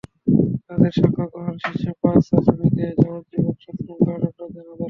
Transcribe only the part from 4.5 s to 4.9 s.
দেন আদালত।